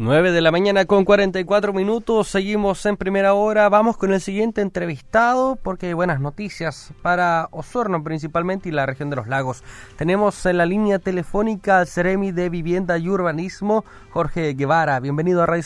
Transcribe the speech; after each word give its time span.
9 0.00 0.30
de 0.30 0.40
la 0.40 0.52
mañana 0.52 0.84
con 0.84 1.04
44 1.04 1.72
minutos, 1.72 2.28
seguimos 2.28 2.86
en 2.86 2.96
primera 2.96 3.34
hora, 3.34 3.68
vamos 3.68 3.96
con 3.96 4.12
el 4.12 4.20
siguiente 4.20 4.60
entrevistado 4.60 5.58
porque 5.60 5.86
hay 5.86 5.92
buenas 5.92 6.20
noticias 6.20 6.92
para 7.02 7.48
Osorno 7.50 8.04
principalmente 8.04 8.68
y 8.68 8.72
la 8.72 8.86
región 8.86 9.10
de 9.10 9.16
los 9.16 9.26
lagos. 9.26 9.64
Tenemos 9.96 10.46
en 10.46 10.58
la 10.58 10.66
línea 10.66 11.00
telefónica 11.00 11.80
al 11.80 11.88
Ceremi 11.88 12.30
de 12.30 12.48
Vivienda 12.48 12.96
y 12.96 13.08
Urbanismo, 13.08 13.84
Jorge 14.10 14.54
Guevara. 14.54 15.00
Bienvenido 15.00 15.42
a 15.42 15.46
Radio 15.46 15.64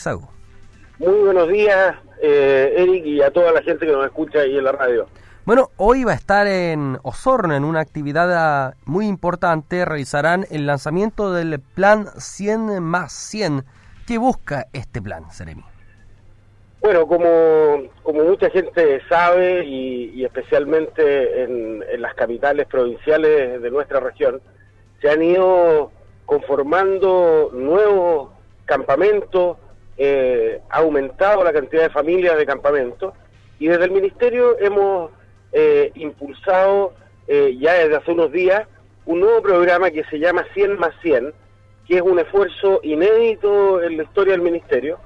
Muy 0.97 1.19
buenos 1.19 1.47
días, 1.49 1.95
eh, 2.19 2.73
Eric, 2.75 3.05
y 3.05 3.21
a 3.21 3.29
toda 3.29 3.51
la 3.51 3.61
gente 3.61 3.85
que 3.85 3.91
nos 3.91 4.03
escucha 4.03 4.39
ahí 4.39 4.57
en 4.57 4.63
la 4.63 4.71
radio. 4.71 5.05
Bueno, 5.45 5.69
hoy 5.77 6.05
va 6.05 6.13
a 6.13 6.15
estar 6.15 6.47
en 6.47 6.97
Osorno 7.03 7.53
en 7.53 7.63
una 7.63 7.81
actividad 7.81 8.33
ah, 8.33 8.73
muy 8.85 9.05
importante, 9.05 9.85
realizarán 9.85 10.47
el 10.49 10.65
lanzamiento 10.65 11.31
del 11.31 11.59
plan 11.59 12.07
100 12.17 12.81
más 12.81 13.13
100 13.13 13.63
¿Qué 14.05 14.17
busca 14.17 14.67
este 14.73 15.01
plan, 15.01 15.31
Seremi? 15.31 15.63
Bueno, 16.81 17.07
como, 17.07 17.83
como 18.03 18.23
mucha 18.25 18.49
gente 18.49 19.01
sabe 19.07 19.63
y, 19.65 20.25
especialmente 20.25 21.43
en, 21.43 21.81
las 22.01 22.13
capitales 22.13 22.67
provinciales 22.67 23.61
de 23.61 23.71
nuestra 23.71 24.01
región, 24.01 24.41
se 25.01 25.09
han 25.09 25.23
ido 25.23 25.91
conformando 26.25 27.51
nuevos 27.53 28.31
campamentos, 28.65 29.57
eh, 29.97 30.59
ha 30.69 30.79
aumentado 30.79 31.43
la 31.43 31.53
cantidad 31.53 31.83
de 31.83 31.89
familias 31.89 32.37
de 32.37 32.45
campamentos 32.45 33.13
y 33.59 33.67
desde 33.67 33.85
el 33.85 33.91
Ministerio 33.91 34.57
hemos 34.59 35.11
eh, 35.53 35.91
impulsado 35.95 36.93
eh, 37.27 37.55
ya 37.59 37.73
desde 37.75 37.95
hace 37.95 38.11
unos 38.11 38.31
días 38.31 38.67
un 39.05 39.21
nuevo 39.21 39.41
programa 39.41 39.91
que 39.91 40.03
se 40.05 40.19
llama 40.19 40.45
100 40.53 40.79
más 40.79 40.93
100, 41.01 41.33
que 41.87 41.95
es 41.97 42.01
un 42.01 42.19
esfuerzo 42.19 42.79
inédito 42.83 43.81
en 43.81 43.97
la 43.97 44.03
historia 44.03 44.33
del 44.33 44.41
Ministerio, 44.41 44.99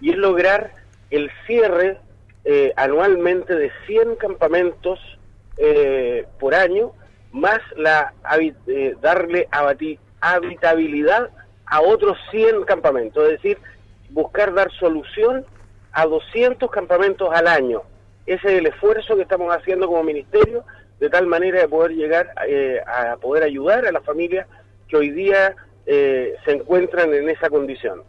y 0.00 0.10
es 0.10 0.16
lograr 0.16 0.72
el 1.10 1.30
cierre 1.46 1.98
eh, 2.44 2.72
anualmente 2.76 3.54
de 3.54 3.70
100 3.86 4.16
campamentos 4.16 4.98
eh, 5.58 6.26
por 6.38 6.54
año, 6.54 6.92
más 7.32 7.60
la 7.76 8.14
eh, 8.66 8.94
darle 9.00 9.48
habitabilidad 10.20 11.30
a 11.66 11.80
otros 11.80 12.16
100 12.30 12.64
campamentos, 12.64 13.24
es 13.24 13.30
decir, 13.30 13.58
buscar 14.10 14.54
dar 14.54 14.70
solución 14.72 15.44
a 15.92 16.06
200 16.06 16.70
campamentos 16.70 17.28
al 17.32 17.46
año. 17.46 17.82
Ese 18.26 18.46
es 18.46 18.58
el 18.60 18.66
esfuerzo 18.66 19.16
que 19.16 19.22
estamos 19.22 19.54
haciendo 19.54 19.86
como 19.86 20.02
ministerio, 20.02 20.64
de 21.00 21.10
tal 21.10 21.26
manera 21.26 21.60
de 21.60 21.68
poder 21.68 21.92
llegar 21.92 22.32
a 22.86 23.16
poder 23.16 23.42
ayudar 23.42 23.86
a 23.86 23.92
las 23.92 24.04
familias 24.04 24.46
que 24.88 24.96
hoy 24.96 25.10
día 25.10 25.54
eh, 25.86 26.34
se 26.44 26.52
encuentran 26.52 27.14
en 27.14 27.28
esa 27.28 27.48
condición. 27.48 28.02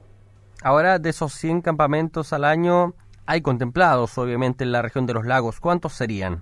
Ahora, 0.63 0.97
de 0.97 1.09
esos 1.09 1.33
100 1.33 1.61
campamentos 1.61 2.33
al 2.33 2.43
año, 2.43 2.93
hay 3.27 3.41
contemplados, 3.41 4.17
obviamente, 4.17 4.63
en 4.63 4.71
la 4.71 4.81
región 4.81 5.05
de 5.05 5.13
los 5.13 5.25
lagos. 5.25 5.59
¿Cuántos 5.59 5.93
serían? 5.93 6.41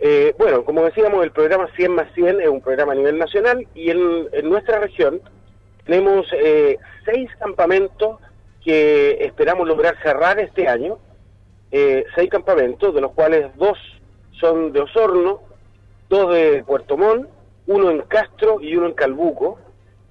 Eh, 0.00 0.34
bueno, 0.36 0.64
como 0.64 0.82
decíamos, 0.82 1.22
el 1.22 1.30
programa 1.30 1.68
100 1.76 1.94
más 1.94 2.12
100 2.14 2.40
es 2.40 2.48
un 2.48 2.60
programa 2.60 2.92
a 2.92 2.96
nivel 2.96 3.16
nacional 3.16 3.66
y 3.74 3.90
en, 3.90 4.48
nuestra 4.48 4.80
región 4.80 5.20
tenemos 5.86 6.26
eh, 6.32 6.78
seis 7.04 7.30
campamentos 7.38 8.18
que 8.62 9.24
esperamos 9.24 9.68
lograr 9.68 9.96
cerrar 10.02 10.38
este 10.40 10.66
año. 10.68 10.98
seis 11.70 12.30
campamentos, 12.30 12.94
de 12.94 13.00
los 13.00 13.12
cuales 13.12 13.54
dos 13.56 13.78
son 14.40 14.72
de 14.72 14.80
Osorno, 14.80 15.40
dos 16.08 16.32
de 16.32 16.62
Puerto 16.64 16.96
Montt, 16.96 17.28
uno 17.66 17.90
en 17.90 18.02
Castro 18.02 18.60
y 18.60 18.76
uno 18.76 18.86
en 18.86 18.94
Calbuco. 18.94 19.58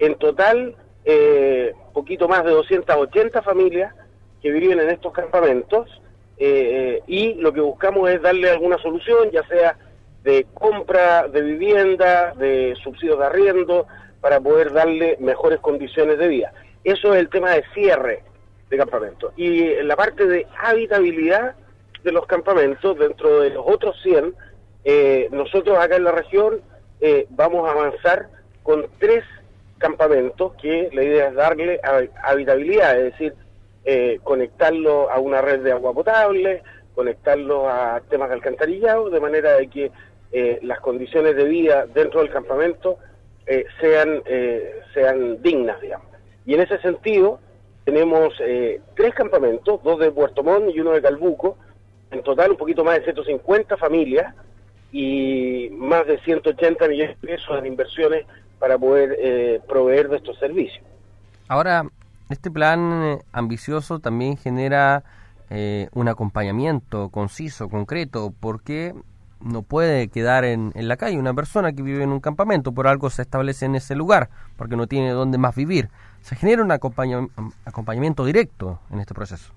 En 0.03 0.16
total, 0.16 0.75
eh, 1.06 1.74
poquito 1.94 2.28
más 2.28 2.44
de 2.44 2.52
280 2.52 3.41
familias 3.41 3.96
que 4.41 4.52
viven 4.52 4.81
en 4.81 4.90
estos 4.90 5.14
campamentos 5.14 5.90
eh, 6.38 7.02
y 7.08 7.36
lo 7.36 7.53
que 7.53 7.62
buscamos 7.62 8.09
es 8.09 8.22
darle 8.22 8.50
alguna 8.50 8.78
solución, 8.80 9.31
ya 9.31 9.47
sea 9.47 9.78
de 10.24 10.46
compra 10.53 11.30
de 11.30 11.41
vivienda, 11.41 12.34
de 12.34 12.75
subsidios 12.84 13.18
de 13.18 13.25
arriendo, 13.28 13.88
para 14.19 14.41
poder 14.41 14.74
darle 14.74 15.16
mejores 15.22 15.62
condiciones 15.62 16.18
de 16.18 16.28
vida. 16.28 16.52
Eso 16.84 17.14
es 17.14 17.22
el 17.22 17.30
tema 17.30 17.52
de 17.52 17.64
cierre 17.74 18.24
de 18.70 18.78
campamentos. 18.78 19.31
Y 19.38 19.64
en 19.64 19.88
la 19.88 19.96
parte 19.96 20.28
de 20.28 20.46
habitabilidad 20.62 21.56
de 22.03 22.12
los 22.12 22.25
campamentos, 22.25 23.00
dentro 23.00 23.40
de 23.40 23.52
los 23.52 23.64
otros 23.66 23.96
100, 24.03 24.35
eh, 24.84 25.30
nosotros 25.31 25.78
acá 25.78 25.96
en 25.96 26.03
la 26.03 26.12
región 26.12 26.59
eh, 27.00 27.25
vamos 27.30 27.66
a 27.70 27.72
avanzar 27.72 28.28
con 28.64 28.85
tres 29.00 29.24
campamentos 29.84 30.54
que 30.62 30.90
la 30.94 31.04
idea 31.04 31.28
es 31.28 31.36
darle 31.36 31.82
habitabilidad, 32.24 32.98
es 32.98 33.12
decir, 33.12 33.34
eh, 33.84 34.22
conectarlo 34.24 35.12
a 35.12 35.20
una 35.20 35.42
red 35.42 35.60
de 35.60 35.74
agua 35.74 35.94
potable, 35.94 36.64
conectarlo 36.96 37.70
a 37.70 38.02
temas 38.10 38.30
de 38.30 38.36
alcantarillado, 38.36 39.10
de 39.10 39.20
manera 39.20 39.58
de 39.58 39.68
que 39.68 39.92
eh, 40.32 40.60
las 40.62 40.80
condiciones 40.80 41.36
de 41.36 41.44
vida 41.44 41.86
dentro 41.94 42.22
del 42.22 42.32
campamento 42.32 42.98
eh, 43.46 43.66
sean, 43.82 44.24
sean 44.94 45.42
dignas, 45.42 45.82
digamos. 45.82 46.08
Y 46.46 46.54
en 46.54 46.62
ese 46.62 46.78
sentido, 46.78 47.42
tenemos 47.84 48.42
tres 48.96 49.14
campamentos, 49.14 49.84
dos 49.84 50.00
de 50.00 50.12
Puerto 50.12 50.44
Montt 50.44 50.74
y 50.74 50.80
uno 50.80 50.92
de 50.92 51.02
Calbuco, 51.02 51.58
en 52.12 52.24
total 52.24 52.52
un 52.52 52.58
poquito 52.58 52.86
más 52.86 53.00
de 53.00 53.04
150 53.04 53.76
familias 53.76 54.34
y 54.94 55.68
más 55.74 56.08
de 56.08 56.20
180 56.20 56.88
millones 56.88 57.20
de 57.20 57.28
pesos 57.28 57.60
en 57.60 57.66
inversiones 57.66 58.26
para 58.63 58.78
poder 58.78 59.18
eh, 59.19 59.59
proveer 59.68 60.07
de 60.07 60.16
estos 60.16 60.40
servicios. 60.40 60.85
Ahora, 61.50 61.84
este 62.29 62.50
plan 62.50 63.03
eh, 63.03 63.19
ambicioso 63.34 64.00
también 64.00 64.38
genera 64.38 65.03
eh, 65.50 65.90
un 65.91 66.07
acompañamiento 66.07 67.09
conciso, 67.09 67.68
concreto, 67.68 68.34
porque 68.40 68.94
no 69.41 69.63
puede 69.63 70.07
quedar 70.07 70.46
en, 70.46 70.72
la 70.75 70.96
calle 70.96 71.19
una 71.19 71.34
persona 71.34 71.73
que 71.73 71.81
vive 71.81 72.03
en 72.03 72.13
un 72.13 72.22
campamento, 72.22 72.72
por 72.72 72.88
algo 72.88 73.09
se 73.09 73.23
establece 73.23 73.66
en 73.66 73.75
ese 73.75 73.96
lugar, 73.96 74.29
porque 74.56 74.78
no 74.78 74.88
tiene 74.88 75.12
dónde 75.12 75.38
más 75.38 75.57
vivir. 75.57 75.90
Se 76.22 76.38
genera 76.38 76.63
un 76.63 76.72
acompañamiento 76.72 78.23
directo 78.23 78.79
en 78.94 79.02
este 79.02 79.13
proceso. 79.13 79.52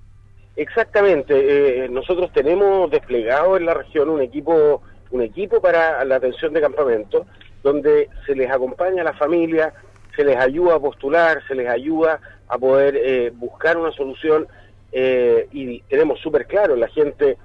Exactamente. 0.56 1.89
nosotros 1.91 2.33
tenemos 2.33 2.91
desplegado 2.91 3.56
en 3.56 3.66
la 3.66 3.75
región 3.75 4.09
un 4.09 4.21
equipo, 4.21 4.83
un 5.12 5.22
equipo 5.22 5.61
para 5.61 6.05
la 6.05 6.16
atención 6.16 6.53
de 6.53 6.61
campamentos 6.61 7.25
donde 7.66 8.09
se 8.25 8.37
les 8.37 8.49
acompaña 8.49 9.03
a 9.03 9.06
la 9.06 9.12
familia, 9.15 9.75
se 10.15 10.22
les 10.22 10.37
ayuda 10.37 10.77
a 10.77 10.78
postular, 10.78 11.43
se 11.49 11.56
les 11.56 11.69
ayuda 11.69 12.21
a 12.47 12.56
poder 12.59 12.94
eh, 12.97 13.32
buscar 13.34 13.77
una 13.77 13.91
solución 13.91 14.47
eh, 14.93 15.49
y 15.50 15.81
tenemos 15.88 16.21
súper 16.21 16.47
claro, 16.47 16.77
la 16.77 16.87
gente 16.87 17.37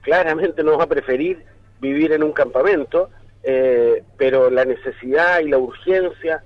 claramente 0.00 0.64
no 0.64 0.78
va 0.78 0.84
a 0.84 0.88
preferir 0.88 1.44
vivir 1.82 2.12
en 2.12 2.22
un 2.22 2.32
campamento, 2.32 3.10
eh, 3.42 4.02
pero 4.16 4.48
la 4.48 4.64
necesidad 4.64 5.40
y 5.40 5.48
la 5.48 5.58
urgencia, 5.58 6.42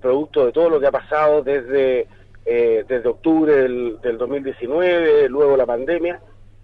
producto 0.00 0.46
de 0.46 0.52
todo 0.52 0.70
lo 0.70 0.80
que 0.80 0.86
ha 0.86 0.90
pasado 0.90 1.42
desde, 1.42 2.06
desde 2.46 3.06
octubre 3.06 3.52
del, 3.54 4.00
del 4.00 4.16
2019, 4.16 5.28
luego 5.28 5.54
la 5.54 5.66
pandemia, 5.66 6.18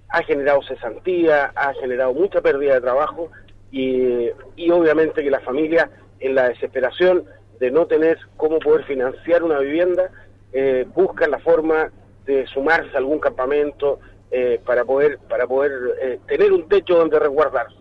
ha 0.09 0.23
generado 0.23 0.63
cesantía, 0.63 1.53
ha 1.55 1.75
generado 1.75 2.15
mucha 2.15 2.41
pérdida 2.41 2.73
de 2.73 2.81
trabajo 2.81 3.31
y, 3.73 4.31
obviamente 4.71 5.25
que 5.25 5.31
la 5.31 5.41
familia 5.41 5.91
en 6.21 6.35
la 6.35 6.51
desesperación 6.51 7.25
de 7.59 7.71
no 7.71 7.87
tener 7.87 8.19
cómo 8.37 8.59
poder 8.59 8.85
financiar 8.85 9.43
una 9.43 9.59
vivienda, 9.59 10.11
eh, 10.53 10.87
buscan 10.95 11.31
la 11.31 11.39
forma 11.39 11.91
de 12.27 12.47
sumarse 12.47 12.95
a 12.95 12.99
algún 12.99 13.19
campamento 13.19 13.99
eh, 14.31 14.61
para 14.65 14.85
poder, 14.85 15.19
para 15.29 15.47
poder 15.47 15.73
eh, 16.01 16.21
tener 16.27 16.53
un 16.53 16.69
techo 16.69 16.97
donde 16.97 17.19
resguardarse. 17.19 17.77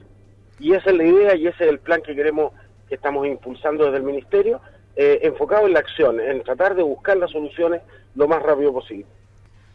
Y 0.60 0.74
esa 0.74 0.92
es 0.92 0.98
la 0.98 1.04
idea 1.04 1.36
y 1.36 1.48
ese 1.48 1.66
es 1.66 1.70
el 1.70 1.80
plan 1.80 2.02
que 2.02 2.16
queremos, 2.16 2.54
que 2.88 2.96
estamos 2.96 3.28
impulsando 3.28 3.86
desde 3.86 3.98
el 3.98 4.04
Ministerio, 4.04 4.62
enfocado 4.96 5.66
en 5.66 5.74
la 5.74 5.80
acción, 5.80 6.20
en 6.20 6.44
tratar 6.44 6.76
de 6.76 6.84
buscar 6.84 7.18
las 7.18 7.32
soluciones 7.32 7.82
lo 8.14 8.28
más 8.28 8.44
rápido 8.44 8.72
posible. 8.72 9.08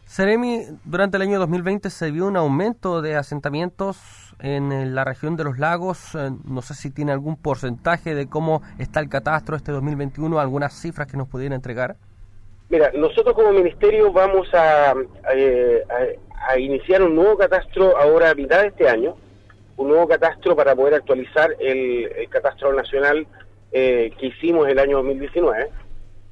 Seremi, 0.05 0.63
durante 0.85 1.17
el 1.17 1.23
año 1.23 1.37
2020 1.39 1.89
se 1.89 2.11
vio 2.11 2.27
un 2.27 2.37
aumento 2.37 3.01
de 3.01 3.15
asentamientos 3.15 4.26
en 4.39 4.93
la 4.93 5.03
región 5.03 5.35
de 5.35 5.43
los 5.43 5.57
lagos. 5.59 6.15
Eh, 6.15 6.29
no 6.45 6.61
sé 6.61 6.73
si 6.73 6.91
tiene 6.91 7.11
algún 7.11 7.35
porcentaje 7.37 8.13
de 8.15 8.27
cómo 8.27 8.61
está 8.77 8.99
el 8.99 9.09
catastro 9.09 9.55
este 9.55 9.71
2021, 9.71 10.39
algunas 10.39 10.73
cifras 10.73 11.07
que 11.07 11.17
nos 11.17 11.27
pudiera 11.27 11.55
entregar. 11.55 11.95
Mira, 12.69 12.91
nosotros 12.93 13.33
como 13.33 13.53
ministerio 13.53 14.11
vamos 14.11 14.53
a, 14.53 14.91
a, 14.91 16.59
iniciar 16.59 17.01
un 17.01 17.15
nuevo 17.15 17.37
catastro 17.37 17.97
ahora 17.97 18.31
a 18.31 18.35
mitad 18.35 18.61
de 18.61 18.67
este 18.67 18.89
año, 18.89 19.15
un 19.77 19.87
nuevo 19.87 20.07
catastro 20.07 20.55
para 20.55 20.75
poder 20.75 20.95
actualizar 20.95 21.55
el, 21.59 22.27
catastro 22.29 22.73
nacional 22.73 23.25
eh, 23.71 24.11
que 24.19 24.27
hicimos 24.27 24.67
el 24.67 24.79
año 24.79 24.97
2019, 24.97 25.69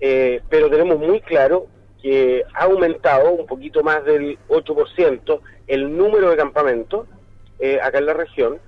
eh, 0.01 0.41
pero 0.49 0.69
tenemos 0.69 0.99
muy 0.99 1.21
claro 1.21 1.67
que 2.01 2.43
ha 2.53 2.65
aumentado 2.65 3.31
un 3.31 3.47
poquito 3.47 3.81
más 3.81 4.03
del 4.03 4.37
8% 4.49 5.39
el 5.67 5.97
número 5.97 6.29
de 6.29 6.37
campamentos 6.37 7.07
eh, 7.59 7.79
acá 7.81 7.99
en 7.99 8.05
la 8.05 8.13
región, 8.13 8.59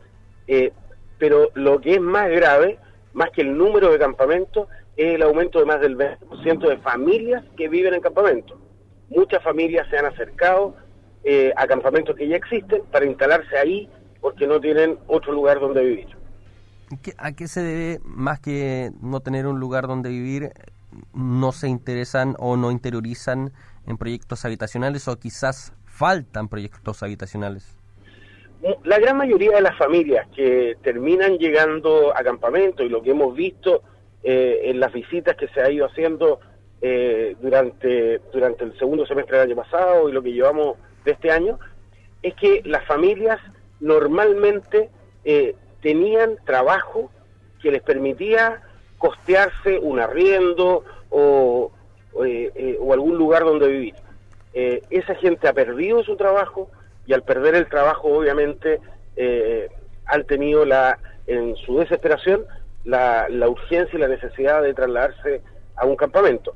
eh, 0.48 0.72
pero 1.18 1.50
lo 1.56 1.82
que 1.82 1.96
es 1.96 2.02
más 2.02 2.30
grave, 2.30 2.80
más 3.14 3.30
que 3.32 3.42
el 3.42 3.58
número 3.58 3.92
de 3.92 4.00
campamentos, 4.00 4.68
es 4.96 5.16
el 5.16 5.22
aumento 5.22 5.60
de 5.60 5.66
más 5.66 5.80
del 5.80 5.98
20% 5.98 6.68
de 6.68 6.78
familias 6.78 7.44
que 7.56 7.70
viven 7.70 7.94
en 7.94 8.02
campamentos. 8.02 8.58
muchas 9.10 9.42
familias 9.44 9.88
se 9.90 9.98
han 9.98 10.06
acercado 10.06 10.76
eh, 11.24 11.54
a 11.56 11.68
campamentos 11.68 12.16
que 12.16 12.28
ya 12.28 12.36
existen 12.36 12.82
para 12.92 13.06
instalarse 13.06 13.58
ahí 13.58 13.90
porque 14.22 14.48
no 14.48 14.60
tienen 14.60 14.98
otro 15.08 15.34
lugar 15.34 15.60
donde 15.60 15.84
vivir. 15.84 16.08
¿A 17.18 17.34
qué 17.34 17.48
se 17.48 17.62
debe, 17.62 18.00
más 18.04 18.40
que 18.40 18.92
no 19.02 19.20
tener 19.20 19.46
un 19.46 19.60
lugar 19.60 19.88
donde 19.88 20.10
vivir, 20.10 20.52
no 21.14 21.52
se 21.52 21.68
interesan 21.68 22.36
o 22.40 22.56
no 22.56 22.72
interiorizan 22.72 23.52
en 23.86 23.98
proyectos 23.98 24.46
habitacionales 24.46 25.08
o 25.08 25.18
quizás 25.18 25.74
faltan 25.86 26.48
proyectos 26.48 27.04
habitacionales? 27.04 27.78
La 28.84 28.98
gran 29.00 29.18
mayoría 29.18 29.52
de 29.52 29.62
las 29.62 29.78
familias 29.78 30.28
que 30.36 30.78
terminan 30.82 31.38
llegando 31.38 32.16
a 32.16 32.24
campamento 32.24 32.84
y 32.84 32.90
lo 32.90 33.04
que 33.04 33.12
hemos 33.12 33.36
visto 33.36 33.84
eh, 34.24 34.62
en 34.66 34.80
las 34.80 34.92
visitas 34.92 35.36
que 35.36 35.48
se 35.50 35.62
ha 35.62 35.70
ido 35.70 35.86
haciendo 35.86 36.40
eh, 36.82 37.36
durante, 37.40 38.20
durante 38.34 38.64
el 38.64 38.78
segundo 38.80 39.06
semestre 39.06 39.38
del 39.38 39.52
año 39.52 39.56
pasado 39.56 40.10
y 40.10 40.12
lo 40.12 40.24
que 40.24 40.34
llevamos 40.34 40.78
de 41.06 41.12
este 41.12 41.32
año, 41.32 41.60
es 42.24 42.34
que 42.34 42.64
las 42.66 42.84
familias 42.86 43.40
normalmente 43.80 44.90
eh, 45.24 45.56
tenían 45.82 46.38
trabajo 46.44 47.12
que 47.62 47.72
les 47.72 47.84
permitía 47.84 48.64
costearse 48.98 49.78
un 49.78 50.00
arriendo 50.00 50.84
o, 51.12 51.72
o 52.14 52.94
algún 52.94 53.18
lugar 53.18 53.44
donde 53.44 53.68
vivir. 53.68 53.96
esa 54.54 55.14
gente 55.16 55.48
ha 55.48 55.54
perdido 55.54 56.04
su 56.04 56.18
trabajo 56.18 56.70
y 57.08 57.14
al 57.14 57.24
perder 57.24 57.56
el 57.56 57.68
trabajo 57.68 58.10
obviamente 58.10 58.80
han 60.06 60.24
tenido 60.26 60.64
la 60.66 61.00
en 61.26 61.56
su 61.56 61.80
desesperación 61.80 62.46
la, 62.86 63.28
la, 63.30 63.50
urgencia 63.50 63.98
y 63.98 64.00
la 64.00 64.08
necesidad 64.08 64.62
de 64.62 64.74
trasladarse 64.74 65.42
a 65.76 65.86
un 65.86 65.96
campamento 65.96 66.54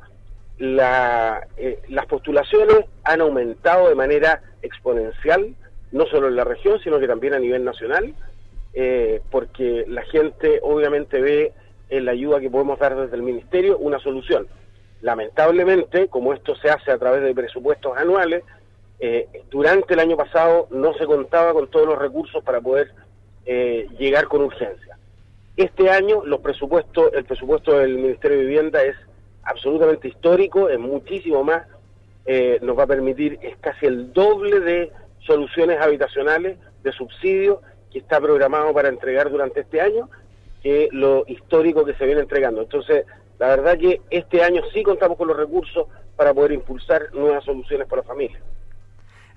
la, 0.62 1.48
eh, 1.58 1.80
las 1.90 2.06
postulaciones 2.06 2.86
han 3.04 3.22
aumentado 3.22 3.90
de 3.90 3.96
manera 3.96 4.42
exponencial, 4.62 5.56
no 5.92 6.06
solo 6.06 6.28
en 6.28 6.36
la 6.36 6.44
región, 6.44 6.80
sino 6.84 7.00
que 7.00 7.08
también 7.08 7.34
a 7.34 7.40
nivel 7.40 7.66
nacional, 7.66 8.14
eh, 8.74 9.22
porque 9.32 9.86
la 9.88 10.04
gente 10.04 10.60
obviamente 10.62 11.20
ve 11.20 11.52
en 11.90 12.06
la 12.06 12.12
ayuda 12.12 12.40
que 12.40 12.52
podemos 12.52 12.78
dar 12.78 12.96
desde 12.96 13.16
el 13.16 13.24
Ministerio 13.24 13.80
una 13.80 13.98
solución. 14.00 14.48
Lamentablemente, 15.02 16.10
como 16.10 16.32
esto 16.32 16.56
se 16.56 16.70
hace 16.70 16.92
a 16.92 17.00
través 17.00 17.24
de 17.24 17.34
presupuestos 17.34 17.98
anuales, 17.98 18.44
eh, 19.02 19.28
durante 19.50 19.96
el 19.96 20.00
año 20.00 20.16
pasado 20.16 20.68
no 20.72 20.94
se 20.94 21.06
contaba 21.06 21.52
con 21.54 21.70
todos 21.70 21.86
los 21.88 21.98
recursos 21.98 22.42
para 22.44 22.62
poder 22.62 22.94
llegar 23.98 24.28
con 24.28 24.44
urgencia. 24.44 24.98
Este 25.58 25.90
año 25.90 26.24
los 26.24 26.40
presupuestos, 26.40 27.12
el 27.14 27.26
presupuesto 27.26 27.78
del 27.78 27.98
Ministerio 27.98 28.38
de 28.38 28.46
Vivienda 28.46 28.84
es 28.84 28.96
absolutamente 29.44 30.08
histórico, 30.08 30.70
es 30.70 30.80
muchísimo 30.80 31.44
más, 31.44 31.68
eh, 32.26 32.60
nos 32.62 32.78
va 32.78 32.84
a 32.84 32.88
permitir, 32.88 33.40
es 33.42 33.58
casi 33.58 33.86
el 33.86 34.14
doble 34.14 34.60
de 34.60 34.92
soluciones 35.20 35.80
habitacionales 35.82 36.58
de 36.84 36.92
subsidio 36.92 37.62
que 37.92 38.00
está 38.00 38.20
programado 38.22 38.74
para 38.74 38.90
entregar 38.90 39.30
durante 39.30 39.62
este 39.62 39.82
año 39.82 40.10
que 40.64 40.90
lo 40.92 41.26
histórico 41.28 41.84
que 41.84 41.96
se 41.96 42.06
viene 42.06 42.22
entregando. 42.22 42.62
Entonces, 42.62 43.06
la 43.40 43.48
verdad 43.48 43.78
que 43.78 44.02
este 44.10 44.44
año 44.44 44.62
sí 44.74 44.84
contamos 44.84 45.18
con 45.18 45.28
los 45.28 45.38
recursos 45.38 45.88
para 46.16 46.34
poder 46.34 46.54
impulsar 46.54 47.14
nuevas 47.14 47.44
soluciones 47.44 47.88
para 47.88 48.04
la 48.04 48.08
familia. 48.08 48.40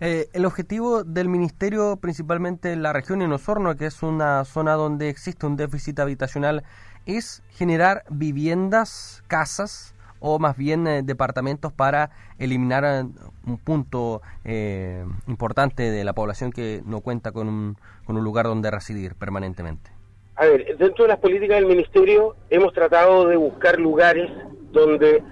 Eh, 0.07 0.29
el 0.35 0.45
objetivo 0.45 1.03
del 1.03 1.29
Ministerio, 1.31 1.97
principalmente 1.97 2.73
en 2.73 2.83
la 2.83 2.93
región 2.93 3.21
de 3.21 3.27
Osorno, 3.27 3.75
que 3.75 3.87
es 3.87 4.03
una 4.03 4.45
zona 4.45 4.75
donde 4.75 5.09
existe 5.09 5.47
un 5.47 5.57
déficit 5.57 5.99
habitacional, 5.99 6.63
es 7.07 7.43
generar 7.51 8.05
viviendas, 8.11 9.25
casas, 9.29 9.95
o 10.27 10.39
más 10.39 10.57
bien 10.57 10.87
eh, 10.87 11.03
departamentos 11.03 11.71
para 11.71 12.11
eliminar 12.39 12.83
eh, 12.85 13.05
un 13.47 13.59
punto 13.59 14.23
eh, 14.45 15.05
importante 15.27 15.91
de 15.91 16.03
la 16.03 16.15
población 16.15 16.51
que 16.51 16.81
no 16.87 17.03
cuenta 17.03 17.31
con 17.31 17.47
un, 17.47 17.77
con 18.07 18.17
un 18.17 18.25
lugar 18.25 18.47
donde 18.47 18.71
residir 18.71 19.17
permanentemente? 19.17 19.91
A 20.37 20.47
ver, 20.47 20.79
dentro 20.79 21.05
de 21.05 21.09
las 21.09 21.19
políticas 21.19 21.59
del 21.59 21.67
Ministerio 21.67 22.37
hemos 22.49 22.73
tratado 22.73 23.29
de 23.29 23.37
buscar 23.37 23.79
lugares 23.79 24.31
donde 24.73 25.23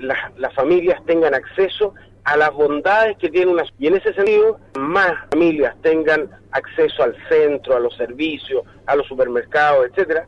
las, 0.00 0.54
familias 0.54 1.04
tengan 1.06 1.34
acceso 1.34 1.94
a 2.24 2.36
las 2.36 2.52
bondades 2.52 3.16
que 3.16 3.30
tiene 3.30 3.50
una 3.50 3.64
y 3.78 3.86
en 3.86 3.96
ese 3.96 4.12
sentido 4.12 4.58
más 4.78 5.12
familias 5.30 5.74
tengan 5.82 6.30
acceso 6.50 7.02
al 7.02 7.16
centro, 7.28 7.76
a 7.76 7.80
los 7.80 7.96
servicios, 7.96 8.64
a 8.86 8.96
los 8.96 9.06
supermercados, 9.06 9.86
etcétera, 9.88 10.26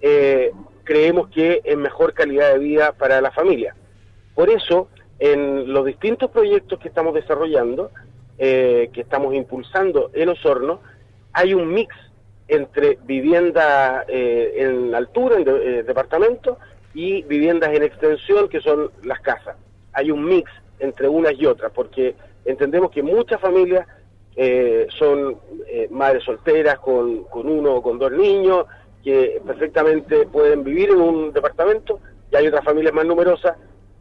eh, 0.00 0.52
creemos 0.84 1.28
que 1.28 1.60
es 1.64 1.76
mejor 1.76 2.14
calidad 2.14 2.52
de 2.52 2.58
vida 2.58 2.92
para 2.92 3.20
la 3.20 3.30
familia. 3.30 3.74
Por 4.34 4.50
eso, 4.50 4.88
en 5.18 5.72
los 5.72 5.84
distintos 5.84 6.30
proyectos 6.30 6.78
que 6.78 6.88
estamos 6.88 7.14
desarrollando, 7.14 7.90
eh, 8.38 8.90
que 8.92 9.00
estamos 9.00 9.34
impulsando 9.34 10.10
en 10.14 10.28
Osorno, 10.28 10.80
hay 11.32 11.54
un 11.54 11.72
mix 11.72 11.94
entre 12.48 12.98
vivienda 13.04 14.04
eh, 14.08 14.54
en 14.56 14.94
altura, 14.94 15.36
en 15.36 15.48
eh, 15.48 15.82
departamento, 15.82 16.58
y 16.94 17.22
viviendas 17.22 17.74
en 17.74 17.82
extensión, 17.82 18.48
que 18.48 18.60
son 18.60 18.90
las 19.02 19.20
casas. 19.20 19.56
Hay 19.92 20.10
un 20.10 20.24
mix 20.24 20.50
entre 20.78 21.08
unas 21.08 21.32
y 21.38 21.46
otras, 21.46 21.72
porque 21.72 22.14
entendemos 22.44 22.90
que 22.90 23.02
muchas 23.02 23.40
familias 23.40 23.86
son 24.98 25.38
madres 25.90 26.24
solteras 26.24 26.78
con, 26.78 27.24
con 27.24 27.48
uno 27.48 27.76
o 27.76 27.82
con 27.82 27.98
dos 27.98 28.12
niños, 28.12 28.66
que 29.02 29.40
perfectamente 29.46 30.26
pueden 30.26 30.62
vivir 30.62 30.90
en 30.90 31.00
un 31.00 31.32
departamento 31.32 32.00
y 32.30 32.36
hay 32.36 32.48
otras 32.48 32.64
familias 32.64 32.92
más 32.92 33.06
numerosas 33.06 33.56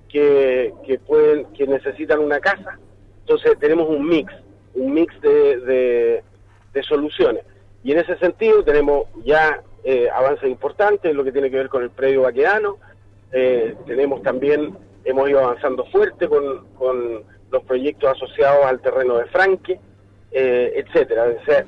que, 0.09 0.73
que 0.85 0.99
pueden 0.99 1.45
que 1.53 1.65
necesitan 1.65 2.19
una 2.19 2.41
casa. 2.41 2.77
Entonces 3.21 3.57
tenemos 3.59 3.87
un 3.87 4.05
mix 4.05 4.33
un 4.75 4.93
mix 4.93 5.19
de, 5.21 6.21
de, 6.73 6.83
soluciones. 6.83 7.43
Y 7.83 7.93
en 7.93 7.99
ese 7.99 8.17
sentido 8.17 8.63
tenemos 8.63 9.07
ya 9.23 9.61
eh, 9.83 10.09
avances 10.13 10.49
importantes 10.49 11.09
en 11.09 11.17
lo 11.17 11.23
que 11.23 11.31
tiene 11.31 11.49
que 11.49 11.57
ver 11.57 11.69
con 11.69 11.83
el 11.83 11.89
predio 11.89 12.23
vaqueano. 12.23 12.77
Eh, 13.31 13.75
tenemos 13.87 14.21
también 14.21 14.77
hemos 15.05 15.29
ido 15.29 15.39
avanzando 15.39 15.85
fuerte 15.85 16.27
con, 16.27 16.65
con 16.77 17.23
los 17.51 17.63
proyectos 17.63 18.11
asociados 18.11 18.65
al 18.65 18.81
terreno 18.81 19.17
de 19.17 19.25
Franque 19.27 19.79
eh, 20.31 20.83
etcétera 20.83 21.27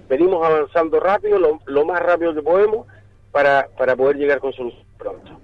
venimos 0.10 0.46
avanzando 0.46 1.00
rápido 1.00 1.40
lo, 1.40 1.86
más 1.86 2.02
rápido 2.02 2.34
que 2.34 2.42
podemos 2.42 2.86
para, 3.32 3.70
para 3.78 3.96
poder 3.96 4.18
llegar 4.18 4.40
con 4.40 4.52
solución 4.52 4.84
pronto. 4.98 5.40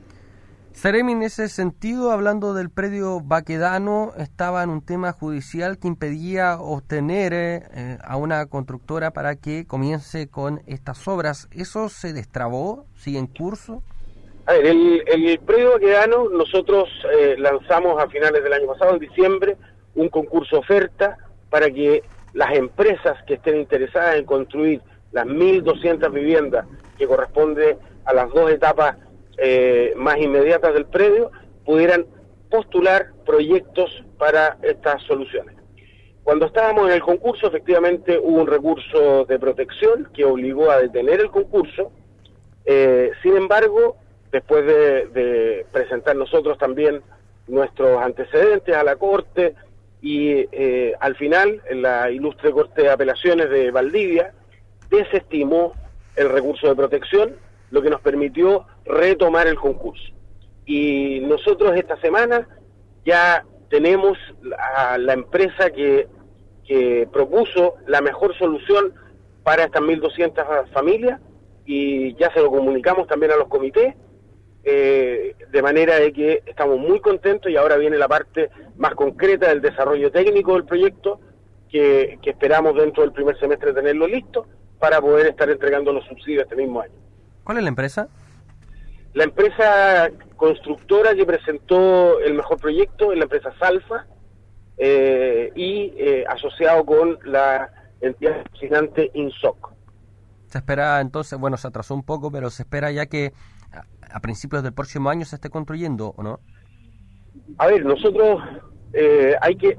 Seremi, 0.74 1.14
en 1.14 1.24
ese 1.24 1.48
sentido, 1.50 2.12
hablando 2.12 2.56
del 2.56 2.72
predio 2.72 3.22
Baquedano, 3.22 4.12
estaba 4.18 4.64
en 4.64 4.72
un 4.72 4.82
tema 4.82 5.12
judicial 5.12 5.78
que 5.78 5.88
impedía 5.88 6.60
obtener 6.60 7.32
eh, 7.34 7.98
a 8.04 8.18
una 8.18 8.48
constructora 8.48 9.12
para 9.12 9.36
que 9.36 9.66
comience 9.68 10.28
con 10.28 10.62
estas 10.66 11.08
obras. 11.08 11.48
¿Eso 11.52 11.90
se 11.90 12.12
destrabó? 12.12 12.88
¿Sigue 12.96 13.20
en 13.20 13.28
curso? 13.28 13.84
A 14.46 14.54
ver, 14.54 14.66
el, 14.66 15.40
predio 15.46 15.72
Baquedano, 15.72 16.28
nosotros 16.30 16.90
eh, 17.14 17.36
lanzamos 17.38 18.02
a 18.02 18.10
finales 18.10 18.44
del 18.44 18.52
año 18.52 18.68
pasado, 18.68 18.94
en 18.94 19.00
diciembre, 19.00 19.56
un 19.96 20.10
concurso 20.10 20.60
oferta 20.60 21.18
para 21.50 21.72
que 21.72 22.04
las 22.34 22.54
empresas 22.54 23.24
que 23.26 23.36
estén 23.36 23.58
interesadas 23.58 24.18
en 24.18 24.26
construir 24.26 24.82
las 25.14 25.26
1.200 25.26 26.12
viviendas 26.12 26.66
que 26.98 27.08
corresponde 27.08 27.78
a 28.04 28.14
las 28.14 28.30
dos 28.34 28.52
etapas 28.52 28.98
eh, 29.38 29.94
más 29.96 30.18
inmediatas 30.18 30.74
del 30.74 30.88
predio, 30.88 31.32
pudieran 31.66 32.06
postular 32.50 33.14
proyectos 33.26 34.04
para 34.18 34.58
estas 34.62 35.02
soluciones. 35.04 35.56
Cuando 36.24 36.48
estábamos 36.48 36.88
en 36.88 36.96
el 36.96 37.02
concurso, 37.02 37.48
efectivamente 37.48 38.20
hubo 38.20 38.42
un 38.42 38.48
recurso 38.48 39.24
de 39.26 39.40
protección 39.40 40.10
que 40.14 40.26
obligó 40.26 40.70
a 40.70 40.80
detener 40.80 41.22
el 41.22 41.32
concurso. 41.32 41.92
Eh, 42.66 43.12
sin 43.22 43.38
embargo, 43.38 43.98
después 44.34 44.66
de, 44.66 45.66
presentar 45.72 46.16
nosotros 46.16 46.58
también 46.58 47.02
nuestros 47.48 48.02
antecedentes 48.02 48.76
a 48.76 48.84
la 48.84 48.96
Corte 48.96 49.54
y 50.02 50.48
eh, 50.52 50.94
al 51.00 51.16
final, 51.16 51.62
en 51.70 51.84
la 51.84 52.10
ilustre 52.10 52.52
Corte 52.52 52.82
de 52.82 52.90
Apelaciones 52.90 53.50
de 53.50 53.72
Valdivia, 53.72 54.34
desestimó 54.90 55.74
el 56.16 56.30
recurso 56.30 56.68
de 56.68 56.76
protección, 56.76 57.36
lo 57.70 57.82
que 57.82 57.92
nos 57.92 58.02
permitió 58.02 58.66
retomar 58.86 59.48
el 59.48 59.56
concurso. 59.56 60.12
Y 60.66 61.20
nosotros 61.22 61.76
esta 61.76 61.96
semana 62.02 62.48
ya 63.06 63.46
tenemos 63.70 64.18
a 64.78 64.98
la 64.98 65.14
empresa 65.14 65.70
que, 65.70 66.08
que 66.66 67.08
propuso 67.14 67.76
la 67.86 68.02
mejor 68.02 68.36
solución 68.38 68.94
para 69.44 69.66
estas 69.66 69.84
1.200 69.84 70.70
familias 70.72 71.22
y 71.66 72.16
ya 72.16 72.34
se 72.34 72.42
lo 72.42 72.50
comunicamos 72.50 73.08
también 73.08 73.32
a 73.32 73.38
los 73.38 73.48
comités, 73.48 73.96
eh, 74.64 75.36
de 75.52 75.62
manera 75.62 75.96
de 76.00 76.14
que 76.14 76.44
estamos 76.46 76.80
muy 76.80 77.00
contentos 77.00 77.52
y 77.52 77.58
ahora 77.58 77.78
viene 77.78 77.98
la 77.98 78.08
parte 78.08 78.50
más 78.78 78.96
concreta 78.96 79.50
del 79.50 79.62
desarrollo 79.62 80.12
técnico 80.12 80.54
del 80.54 80.66
proyecto, 80.66 81.20
que, 81.70 82.20
que 82.22 82.30
esperamos 82.30 82.76
dentro 82.76 83.04
del 83.04 83.12
primer 83.12 83.38
semestre 83.40 83.74
tenerlo 83.74 84.08
listo 84.08 84.46
para 84.80 85.02
poder 85.02 85.28
estar 85.28 85.50
entregando 85.50 85.92
los 85.92 86.06
subsidios 86.06 86.44
este 86.44 86.56
mismo 86.56 86.82
año. 86.82 86.94
¿Cuál 87.44 87.58
es 87.58 87.64
la 87.64 87.70
empresa? 87.70 88.08
La 89.14 89.26
empresa 89.26 90.10
constructora 90.36 91.16
que 91.16 91.26
presentó 91.26 92.20
el 92.20 92.34
mejor 92.34 92.60
proyecto 92.60 93.12
es 93.12 93.18
la 93.18 93.24
empresa 93.26 93.54
Salfa, 93.60 94.06
y 95.56 96.24
asociado 96.28 96.84
con 96.86 97.20
la 97.24 97.70
entidad 98.02 98.44
fascinante 98.52 99.12
INSOC. 99.14 99.74
Se 100.48 100.60
espera 100.60 101.02
entonces, 101.02 101.40
bueno, 101.40 101.58
se 101.58 101.68
atrasó 101.68 101.96
un 101.96 102.04
poco, 102.04 102.32
pero 102.32 102.50
se 102.50 102.64
espera 102.64 102.92
ya 102.92 103.08
que 103.08 103.34
a, 103.74 104.20
principios 104.20 104.64
del 104.64 104.74
próximo 104.74 105.10
año 105.10 105.26
se 105.26 105.36
esté 105.36 105.50
construyendo, 105.50 106.14
¿o 106.16 106.24
no? 106.24 106.40
A 107.58 107.68
ver, 107.68 107.86
nosotros 107.86 108.42
hay 109.42 109.56
que 109.56 109.78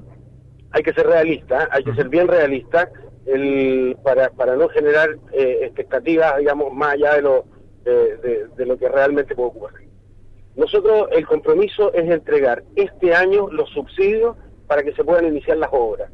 hay 0.74 0.82
que 0.82 0.92
ser 0.92 1.06
realista, 1.06 1.68
hay 1.70 1.84
que 1.84 1.94
ser 1.94 2.08
bien 2.08 2.26
realista 2.26 2.90
el, 3.26 3.96
para, 4.02 4.30
para 4.30 4.56
no 4.56 4.68
generar 4.68 5.08
eh, 5.32 5.60
expectativas, 5.62 6.36
digamos, 6.38 6.72
más 6.72 6.94
allá 6.94 7.14
de 7.14 7.22
lo, 7.22 7.44
de, 7.84 8.66
lo 8.66 8.76
que 8.76 8.88
realmente 8.88 9.36
puede 9.36 9.48
ocurrir. 9.48 9.88
Nosotros 10.56 11.08
el 11.12 11.26
compromiso 11.26 11.92
es 11.94 12.10
entregar 12.10 12.64
este 12.74 13.14
año 13.14 13.48
los 13.50 13.70
subsidios 13.70 14.36
para 14.66 14.82
que 14.82 14.92
se 14.94 15.04
puedan 15.04 15.26
iniciar 15.26 15.58
las 15.58 15.70
obras. 15.72 16.10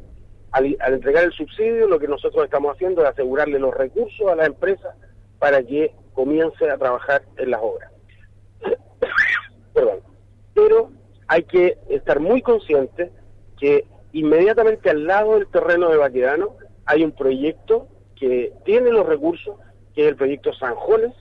Al, 0.51 0.77
entregar 0.79 1.23
el 1.23 1.31
subsidio, 1.31 1.87
lo 1.87 1.99
que 1.99 2.07
nosotros 2.07 2.43
estamos 2.43 2.75
haciendo 2.75 3.01
es 3.01 3.09
asegurarle 3.09 3.57
los 3.57 3.73
recursos 3.73 4.27
a 4.29 4.35
la 4.35 4.45
empresa 4.45 4.95
para 5.39 5.63
que 5.63 5.91
comience 6.13 6.69
a 6.69 6.77
trabajar 6.77 7.23
en 7.37 7.51
las 7.51 7.61
obras. 7.61 7.91
Pero 10.53 10.91
hay 11.27 11.43
que 11.43 11.77
estar 11.89 12.19
muy 12.19 12.41
conscientes 12.41 13.11
que 13.59 13.85
inmediatamente 14.11 14.89
al 14.89 15.05
lado 15.05 15.35
del 15.35 15.47
terreno 15.47 15.89
de 15.89 15.97
Baquedano 15.97 16.57
hay 16.85 17.03
un 17.03 17.11
proyecto 17.13 17.87
que 18.19 18.53
tiene 18.65 18.91
los 18.91 19.05
recursos, 19.05 19.55
que 19.95 20.01
es 20.01 20.07
el 20.09 20.15
proyecto 20.15 20.53
Sanjones, 20.53 21.13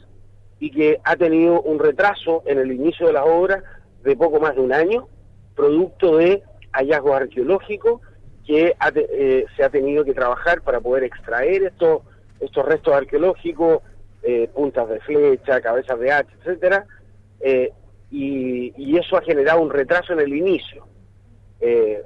y 0.58 0.70
que 0.70 1.00
ha 1.04 1.16
tenido 1.16 1.62
un 1.62 1.78
retraso 1.78 2.42
en 2.46 2.58
el 2.58 2.72
inicio 2.72 3.06
de 3.06 3.14
las 3.14 3.24
obras 3.26 3.62
de 4.02 4.16
poco 4.16 4.40
más 4.40 4.54
de 4.54 4.60
un 4.60 4.72
año, 4.72 5.08
producto 5.54 6.16
de 6.16 6.42
hallazgos 6.72 7.14
arqueológicos 7.14 8.00
que 8.46 8.74
eh, 8.94 9.44
se 9.56 9.64
ha 9.64 9.70
tenido 9.70 10.04
que 10.04 10.12
trabajar 10.12 10.62
para 10.62 10.80
poder 10.80 11.04
extraer 11.04 11.62
estos, 11.62 12.02
estos 12.40 12.64
restos 12.64 12.94
arqueológicos, 12.94 13.82
eh, 14.22 14.48
puntas 14.54 14.88
de 14.88 15.00
flecha, 15.00 15.60
cabezas 15.60 15.98
de 15.98 16.12
hacha, 16.12 16.32
etcétera, 16.40 16.86
eh, 17.40 17.72
y, 18.10 18.72
y, 18.76 18.96
eso 18.98 19.16
ha 19.16 19.22
generado 19.22 19.60
un 19.60 19.70
retraso 19.70 20.12
en 20.12 20.20
el 20.20 20.34
inicio. 20.34 20.86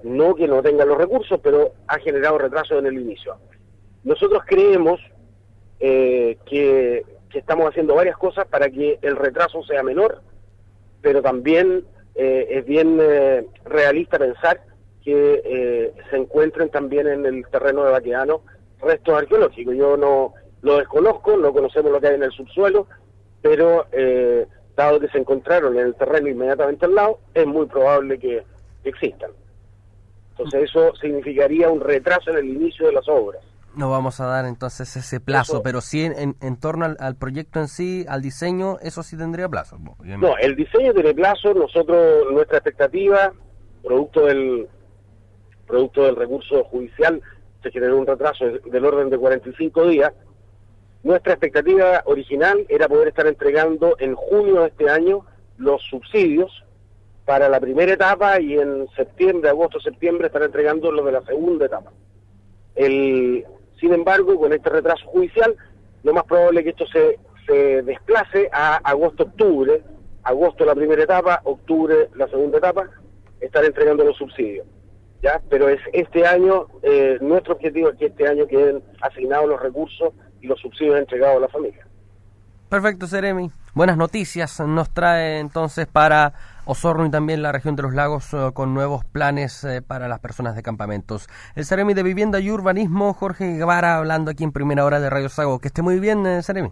no 0.03 0.35
que 0.35 0.47
no 0.47 0.63
tengan 0.63 0.89
los 0.89 0.99
recursos, 0.99 1.41
pero 1.43 1.73
ha 1.87 1.99
generado 1.99 2.39
retraso 2.39 2.79
en 2.79 2.87
el 2.87 2.99
inicio. 2.99 3.37
Nosotros 4.05 4.43
creemos 4.47 5.01
eh, 5.81 6.39
que, 6.47 7.05
estamos 7.35 7.69
haciendo 7.69 7.97
varias 7.97 8.17
cosas 8.17 8.47
para 8.47 8.71
que 8.71 8.99
el 9.03 9.17
retraso 9.17 9.65
sea 9.65 9.83
menor, 9.83 10.23
pero 11.03 11.21
también 11.21 11.85
eh, 12.15 12.47
es 12.49 12.65
bien 12.65 12.97
eh, 13.03 13.45
realista 13.65 14.19
pensar 14.19 14.61
que 15.03 15.93
se 16.09 16.17
encuentren 16.17 16.71
también 16.71 17.09
en 17.09 17.27
el 17.27 17.45
terreno 17.49 17.85
de 17.85 17.91
Baqueano 17.91 18.43
restos 18.81 19.19
arqueológicos. 19.19 19.75
Yo 19.75 19.97
no 19.97 20.33
lo 20.65 20.79
desconozco, 20.79 21.37
no 21.37 21.53
conocemos 21.53 21.93
lo 21.93 22.01
que 22.01 22.09
hay 22.09 22.15
en 22.17 22.25
el 22.25 22.33
subsuelo, 22.33 22.89
pero 23.41 23.87
dado 24.77 24.99
que 24.99 25.09
se 25.09 25.19
encontraron 25.19 25.79
en 25.79 25.87
el 25.87 25.95
terreno 25.95 26.29
inmediatamente 26.29 26.87
al 26.87 26.95
lado, 26.95 27.21
es 27.33 27.47
muy 27.47 27.67
probable 27.67 28.19
que 28.19 28.43
existan. 28.85 29.31
Entonces 30.31 30.65
eso 30.65 30.95
significaría 30.97 31.69
un 31.69 31.81
retraso 31.81 32.31
en 32.31 32.39
el 32.39 32.49
inicio 32.49 32.87
de 32.87 32.93
las 32.93 33.09
obras. 33.09 33.43
No 33.77 33.91
vamos 33.91 34.21
a 34.21 34.27
dar 34.27 34.47
entonces 34.47 34.97
ese 34.97 35.21
plazo, 35.21 35.63
pero 35.63 35.81
sí 35.81 36.05
en, 36.05 36.37
en, 36.41 36.57
torno 36.61 36.95
al, 36.99 37.17
proyecto 37.17 37.59
en 37.59 37.69
sí, 37.69 38.05
al 38.09 38.23
diseño, 38.23 38.79
eso 38.83 39.03
sí 39.03 39.17
tendría 39.17 39.49
plazo. 39.49 39.79
No, 40.05 40.37
el 40.39 40.55
diseño 40.55 40.93
tiene 40.95 41.13
plazo. 41.13 41.55
Nosotros, 41.55 42.33
nuestra 42.33 42.59
expectativa, 42.59 43.33
producto 43.83 44.27
del 44.27 44.69
producto 45.67 46.05
del 46.05 46.15
recurso 46.15 46.65
judicial, 46.65 47.21
se 47.63 47.71
generó 47.73 47.99
un 47.99 48.07
retraso 48.07 48.45
del 48.45 48.85
orden 48.85 49.11
de 49.11 49.19
45 49.19 49.89
días. 49.89 50.13
Nuestra 51.05 51.35
expectativa 51.35 52.03
original 52.07 52.65
era 52.71 52.89
poder 52.89 53.09
estar 53.09 53.27
entregando 53.27 53.95
en 53.99 54.15
junio 54.15 54.63
de 54.63 54.69
este 54.69 54.89
año 54.89 55.27
los 55.59 55.83
subsidios 55.83 56.65
para 57.27 57.51
la 57.51 57.61
primera 57.61 57.93
etapa 57.93 58.41
y 58.41 58.55
en 58.59 58.89
septiembre, 58.97 59.51
agosto, 59.51 59.79
septiembre 59.81 60.29
estar 60.29 60.43
entregando 60.43 60.91
los 60.91 61.05
de 61.05 61.13
la 61.13 61.23
segunda 61.27 61.67
etapa. 61.67 61.93
El, 62.75 63.45
sin 63.79 63.93
embargo, 63.93 64.39
con 64.39 64.55
este 64.55 64.71
retraso 64.71 65.07
judicial, 65.09 65.55
lo 66.05 66.15
más 66.15 66.25
probable 66.25 66.61
es 66.61 66.65
que 66.65 66.71
esto 66.71 66.87
se, 66.87 67.19
se 67.47 67.83
desplace 67.83 68.49
a 68.51 68.77
agosto-octubre, 68.77 69.83
agosto 70.23 70.65
la 70.65 70.75
primera 70.75 71.03
etapa, 71.03 71.43
octubre 71.45 72.09
la 72.15 72.29
segunda 72.29 72.57
etapa, 72.57 72.89
estar 73.41 73.63
entregando 73.63 74.05
los 74.05 74.17
subsidios. 74.17 74.67
¿ya? 75.23 75.39
Pero 75.51 75.69
es 75.69 75.81
este 75.93 76.27
año, 76.27 76.67
eh, 76.83 77.19
nuestro 77.21 77.57
objetivo 77.57 77.91
es 77.91 77.97
que 77.97 78.07
este 78.07 78.27
año 78.27 78.47
queden 78.47 78.83
asignados 79.03 79.51
los 79.51 79.61
recursos 79.61 80.15
y 80.45 80.47
los 80.47 80.61
subsidios 80.61 80.99
entregados 80.99 81.39
a 81.39 81.41
la 81.41 81.49
familia. 81.49 81.87
Perfecto, 82.69 83.07
Seremi. 83.07 83.51
Buenas 83.75 83.97
noticias 83.97 84.61
nos 84.61 84.93
trae 84.93 85.39
entonces 85.39 85.87
para 85.87 86.33
Osorno 86.67 87.07
y 87.07 87.11
también 87.11 87.43
la 87.43 87.51
región 87.53 87.77
de 87.77 87.83
los 87.83 87.95
lagos 87.95 88.33
eh, 88.35 88.51
con 88.53 88.75
nuevos 88.75 89.05
planes 89.05 89.65
eh, 89.65 89.81
para 89.81 90.07
las 90.09 90.21
personas 90.21 90.55
de 90.55 90.63
campamentos. 90.63 91.29
El 91.57 91.65
Ceremi 91.65 91.95
de 91.95 92.03
Vivienda 92.03 92.41
y 92.41 92.51
Urbanismo, 92.51 93.15
Jorge 93.15 93.57
Guevara, 93.57 93.97
hablando 93.97 94.31
aquí 94.31 94.45
en 94.45 94.53
primera 94.53 94.85
hora 94.85 95.01
de 95.01 95.09
Radio 95.09 95.29
Sago. 95.29 95.61
Que 95.61 95.69
esté 95.69 95.83
muy 95.83 95.99
bien, 95.99 96.27
eh, 96.27 96.43
Ceremi. 96.43 96.71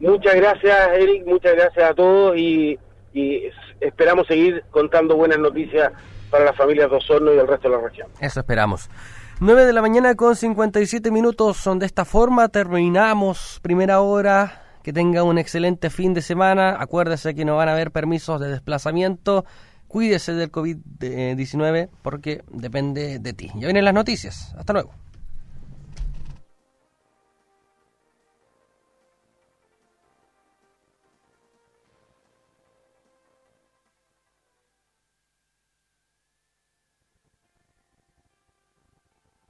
Muchas 0.00 0.34
gracias, 0.34 0.88
Eric. 0.94 1.26
Muchas 1.26 1.54
gracias 1.54 1.90
a 1.90 1.94
todos 1.94 2.36
y, 2.36 2.78
y 3.12 3.42
esperamos 3.80 4.26
seguir 4.26 4.64
contando 4.70 5.16
buenas 5.16 5.38
noticias 5.38 5.92
para 6.30 6.44
las 6.46 6.56
familias 6.56 6.90
de 6.90 6.96
Osorno 6.96 7.34
y 7.34 7.38
el 7.38 7.46
resto 7.46 7.68
de 7.68 7.76
la 7.76 7.82
región. 7.82 8.08
Eso 8.20 8.40
esperamos. 8.40 8.88
9 9.40 9.66
de 9.66 9.72
la 9.72 9.82
mañana 9.82 10.14
con 10.14 10.36
57 10.36 11.10
minutos. 11.10 11.56
Son 11.56 11.78
de 11.80 11.86
esta 11.86 12.04
forma 12.04 12.48
terminamos 12.48 13.58
primera 13.62 14.00
hora 14.00 14.62
que 14.82 14.92
tenga 14.92 15.24
un 15.24 15.38
excelente 15.38 15.90
fin 15.90 16.14
de 16.14 16.22
semana. 16.22 16.76
Acuérdese 16.78 17.34
que 17.34 17.44
no 17.44 17.56
van 17.56 17.68
a 17.68 17.72
haber 17.72 17.90
permisos 17.90 18.40
de 18.40 18.48
desplazamiento. 18.48 19.44
Cuídese 19.88 20.34
del 20.34 20.52
COVID-19 20.52 21.88
porque 22.02 22.44
depende 22.48 23.18
de 23.18 23.32
ti. 23.32 23.50
Ya 23.54 23.66
vienen 23.66 23.84
las 23.84 23.94
noticias. 23.94 24.54
Hasta 24.56 24.72
luego. 24.72 25.03